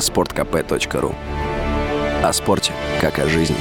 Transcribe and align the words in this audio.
sportkp.ru 0.00 1.14
О 2.22 2.32
спорте, 2.32 2.72
как 3.00 3.18
о 3.18 3.28
жизни. 3.28 3.56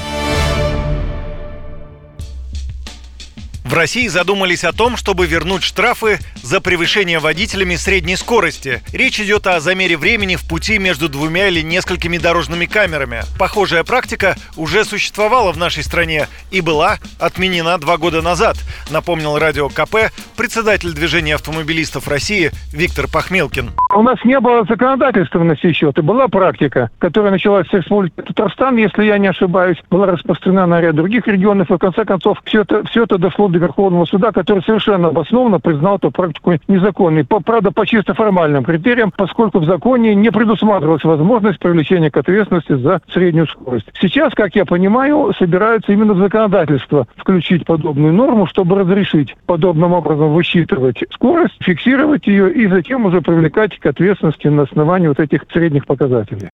В 3.69 3.75
России 3.75 4.07
задумались 4.07 4.63
о 4.63 4.73
том, 4.73 4.97
чтобы 4.97 5.27
вернуть 5.27 5.61
штрафы 5.61 6.17
за 6.41 6.59
превышение 6.59 7.19
водителями 7.19 7.75
средней 7.75 8.15
скорости. 8.15 8.81
Речь 8.91 9.19
идет 9.19 9.45
о 9.45 9.59
замере 9.59 9.95
времени 9.95 10.37
в 10.37 10.47
пути 10.47 10.79
между 10.79 11.07
двумя 11.07 11.49
или 11.49 11.61
несколькими 11.61 12.17
дорожными 12.17 12.65
камерами. 12.65 13.21
Похожая 13.37 13.83
практика 13.83 14.35
уже 14.55 14.85
существовала 14.85 15.51
в 15.51 15.57
нашей 15.57 15.83
стране 15.83 16.27
и 16.49 16.61
была 16.61 16.97
отменена 17.19 17.77
два 17.77 17.97
года 17.97 18.23
назад, 18.23 18.57
напомнил 18.89 19.37
радио 19.37 19.69
КП 19.69 20.11
председатель 20.35 20.91
движения 20.91 21.35
автомобилистов 21.35 22.07
России 22.07 22.51
Виктор 22.73 23.07
Пахмелкин. 23.07 23.73
У 23.99 24.01
нас 24.01 24.15
не 24.23 24.39
было 24.39 24.63
законодательства 24.63 25.43
на 25.43 25.57
сей 25.57 25.73
счет, 25.73 25.97
и 25.97 26.01
была 26.01 26.29
практика, 26.29 26.89
которая 26.99 27.31
началась 27.31 27.67
с 27.67 27.73
республики 27.73 28.13
Татарстан, 28.15 28.77
если 28.77 29.03
я 29.03 29.17
не 29.17 29.27
ошибаюсь, 29.27 29.75
была 29.91 30.05
распространена 30.05 30.65
на 30.67 30.79
ряд 30.79 30.95
других 30.95 31.27
регионов, 31.27 31.69
и 31.69 31.73
в 31.73 31.77
конце 31.77 32.05
концов 32.05 32.39
все 32.45 32.61
это, 32.61 32.85
все 32.85 33.03
это 33.03 33.17
дошло 33.17 33.49
до 33.49 33.59
Верховного 33.59 34.05
суда, 34.05 34.31
который 34.31 34.63
совершенно 34.63 35.09
обоснованно 35.09 35.59
признал 35.59 35.97
эту 35.97 36.11
практику 36.11 36.53
незаконной. 36.69 37.25
По, 37.25 37.41
правда, 37.41 37.71
по 37.71 37.85
чисто 37.85 38.13
формальным 38.13 38.63
критериям, 38.63 39.11
поскольку 39.13 39.59
в 39.59 39.65
законе 39.65 40.15
не 40.15 40.31
предусматривалась 40.31 41.03
возможность 41.03 41.59
привлечения 41.59 42.09
к 42.09 42.15
ответственности 42.15 42.77
за 42.77 43.01
среднюю 43.11 43.47
скорость. 43.47 43.87
Сейчас, 43.99 44.33
как 44.33 44.55
я 44.55 44.63
понимаю, 44.63 45.33
собираются 45.37 45.91
именно 45.91 46.13
в 46.13 46.19
законодательство 46.19 47.05
включить 47.17 47.65
подобную 47.65 48.13
норму, 48.13 48.45
чтобы 48.45 48.79
разрешить 48.79 49.35
подобным 49.45 49.91
образом 49.91 50.33
высчитывать 50.33 51.03
скорость, 51.11 51.57
фиксировать 51.59 52.27
ее 52.27 52.49
и 52.53 52.65
затем 52.67 53.05
уже 53.05 53.19
привлекать 53.19 53.77
к 53.77 53.88
ответственности 53.89 54.47
на 54.47 54.63
основании 54.63 55.07
вот 55.07 55.19
этих 55.19 55.41
средних 55.51 55.85
показателей. 55.85 56.49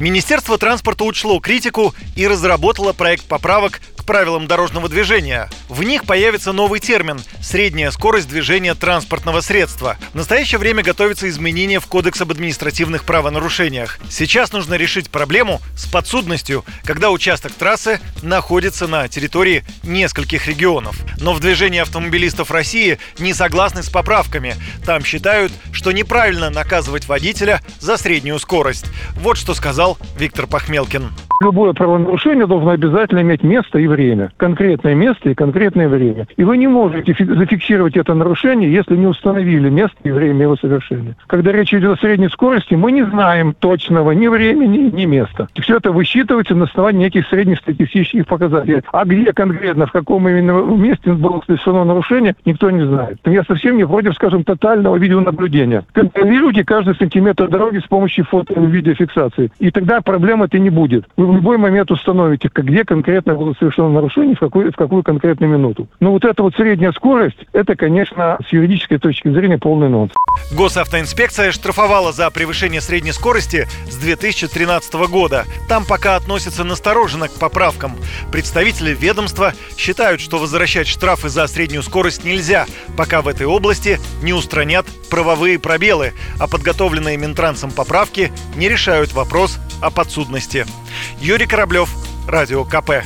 Министерство 0.00 0.58
транспорта 0.58 1.04
учло 1.04 1.38
критику 1.38 1.94
и 2.16 2.26
разработало 2.26 2.92
проект 2.92 3.24
поправок 3.24 3.80
к 3.96 4.04
правилам 4.04 4.46
дорожного 4.46 4.88
движения. 4.88 5.48
В 5.68 5.82
них 5.82 6.04
появится 6.04 6.52
новый 6.52 6.80
термин– 6.80 7.22
средняя 7.40 7.90
скорость 7.90 8.28
движения 8.28 8.74
транспортного 8.74 9.40
средства. 9.40 9.96
В 10.12 10.16
настоящее 10.16 10.58
время 10.58 10.82
готовится 10.82 11.28
изменение 11.28 11.78
в 11.78 11.86
Кодекс 11.86 12.20
об 12.20 12.32
административных 12.32 13.04
правонарушениях. 13.04 13.98
Сейчас 14.10 14.52
нужно 14.52 14.74
решить 14.74 15.10
проблему 15.10 15.60
с 15.76 15.86
подсудностью, 15.86 16.64
когда 16.82 17.10
участок 17.10 17.52
трассы 17.52 18.00
находится 18.20 18.88
на 18.88 19.08
территории 19.08 19.64
нескольких 19.84 20.48
регионов. 20.48 20.96
Но 21.18 21.32
в 21.32 21.40
движении 21.40 21.80
автомобилистов 21.80 22.50
России 22.50 22.98
не 23.18 23.32
согласны 23.32 23.82
с 23.82 23.88
поправками. 23.88 24.56
Там 24.84 25.04
считают, 25.04 25.52
что 25.72 25.92
неправильно 25.92 26.50
наказывать 26.50 27.06
водителя 27.06 27.62
за 27.80 27.96
среднюю 27.96 28.38
скорость. 28.38 28.86
Вот 29.14 29.38
что 29.38 29.54
сказал 29.54 29.83
Виктор 30.18 30.46
Пахмелкин. 30.46 31.10
Любое 31.40 31.72
правонарушение 31.72 32.46
должно 32.46 32.70
обязательно 32.70 33.20
иметь 33.20 33.42
место 33.42 33.78
и 33.78 33.86
время. 33.86 34.30
Конкретное 34.36 34.94
место 34.94 35.30
и 35.30 35.34
конкретное 35.34 35.88
время. 35.88 36.26
И 36.36 36.44
вы 36.44 36.56
не 36.56 36.68
можете 36.68 37.14
зафиксировать 37.18 37.96
это 37.96 38.14
нарушение, 38.14 38.72
если 38.72 38.96
не 38.96 39.06
установили 39.06 39.68
место 39.68 39.96
и 40.04 40.10
время 40.10 40.42
его 40.42 40.56
совершения. 40.56 41.16
Когда 41.26 41.52
речь 41.52 41.74
идет 41.74 41.98
о 41.98 42.00
средней 42.00 42.28
скорости, 42.28 42.74
мы 42.74 42.92
не 42.92 43.04
знаем 43.04 43.52
точного 43.52 44.12
ни 44.12 44.28
времени, 44.28 44.90
ни 44.90 45.04
места. 45.06 45.48
Все 45.60 45.76
это 45.76 45.90
высчитывается 45.90 46.54
на 46.54 46.64
основании 46.64 47.04
неких 47.04 47.26
среднестатистических 47.28 48.26
показателей. 48.26 48.82
А 48.92 49.04
где 49.04 49.32
конкретно, 49.32 49.86
в 49.86 49.92
каком 49.92 50.28
именно 50.28 50.52
месте 50.76 51.12
было 51.12 51.42
совершено 51.46 51.84
нарушение, 51.84 52.36
никто 52.44 52.70
не 52.70 52.86
знает. 52.86 53.18
Я 53.24 53.42
совсем 53.42 53.76
не 53.76 53.86
против, 53.86 54.14
скажем, 54.14 54.44
тотального 54.44 54.96
видеонаблюдения. 54.96 55.84
Контролируйте 55.92 56.64
каждый 56.64 56.94
сантиметр 56.94 57.48
дороги 57.48 57.78
с 57.78 57.88
помощью 57.88 58.24
фото 58.24 58.54
и 58.54 58.66
видеофиксации. 58.66 59.50
И 59.58 59.70
тогда 59.74 60.00
проблем 60.00 60.42
это 60.42 60.58
не 60.58 60.70
будет. 60.70 61.04
Вы 61.16 61.26
в 61.26 61.34
любой 61.34 61.58
момент 61.58 61.90
установите, 61.90 62.48
где 62.54 62.84
конкретно 62.84 63.34
было 63.34 63.54
совершено 63.58 63.90
нарушение, 63.90 64.36
в 64.36 64.40
какую, 64.40 64.72
в 64.72 64.76
какую 64.76 65.02
конкретную 65.02 65.52
минуту. 65.52 65.88
Но 66.00 66.12
вот 66.12 66.24
эта 66.24 66.42
вот 66.42 66.54
средняя 66.54 66.92
скорость, 66.92 67.38
это, 67.52 67.76
конечно, 67.76 68.38
с 68.48 68.52
юридической 68.52 68.98
точки 68.98 69.28
зрения 69.28 69.58
полный 69.58 69.88
нонсенс. 69.88 70.14
Госавтоинспекция 70.52 71.52
штрафовала 71.52 72.12
за 72.12 72.30
превышение 72.30 72.80
средней 72.80 73.12
скорости 73.12 73.66
с 73.90 73.96
2013 73.96 74.94
года. 75.10 75.44
Там 75.68 75.84
пока 75.84 76.16
относятся 76.16 76.64
настороженно 76.64 77.28
к 77.28 77.38
поправкам. 77.38 77.92
Представители 78.30 78.94
ведомства 78.94 79.52
считают, 79.76 80.20
что 80.20 80.38
возвращать 80.38 80.86
штрафы 80.86 81.28
за 81.28 81.46
среднюю 81.46 81.82
скорость 81.82 82.24
нельзя, 82.24 82.66
пока 82.96 83.22
в 83.22 83.28
этой 83.28 83.46
области 83.46 83.98
не 84.22 84.32
устранят 84.32 84.86
правовые 85.14 85.60
пробелы, 85.60 86.12
а 86.40 86.48
подготовленные 86.48 87.16
Минтрансом 87.16 87.70
поправки 87.70 88.32
не 88.56 88.68
решают 88.68 89.12
вопрос 89.12 89.58
о 89.80 89.92
подсудности. 89.92 90.66
Юрий 91.20 91.46
Кораблев, 91.46 91.88
Радио 92.26 92.64
КП. 92.64 93.04